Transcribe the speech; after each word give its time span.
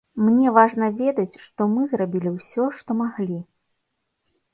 Мне 0.27 0.47
важна 0.55 0.87
ведаць, 1.01 1.39
што 1.47 1.67
мы 1.73 1.83
зрабілі 1.91 2.31
ўсё, 2.37 2.65
што 2.79 2.97
маглі. 3.03 3.39